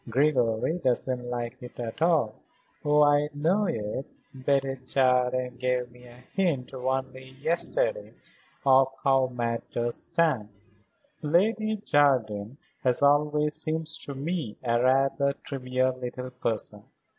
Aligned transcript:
Gregory 0.09 0.79
doesn't 0.79 1.29
like 1.29 1.61
it 1.61 1.79
at 1.79 2.01
all. 2.01 2.33
Oh, 2.83 3.03
I 3.03 3.29
know 3.35 3.65
it. 3.67 4.07
Betty 4.33 4.77
Jardine 4.83 5.55
gave 5.57 5.91
me 5.91 6.05
a 6.05 6.23
hint 6.33 6.73
only 6.73 7.37
yesterday 7.39 8.11
of 8.65 8.87
how 9.03 9.27
matters 9.27 9.97
stand." 9.97 10.51
"Lady 11.21 11.75
Jardine 11.75 12.57
has 12.83 13.03
always 13.03 13.53
seemed 13.53 13.85
to 13.85 14.15
me 14.15 14.57
a 14.63 14.81
rather 14.83 15.33
trivial 15.43 15.95
little 15.95 16.31
person. 16.31 16.83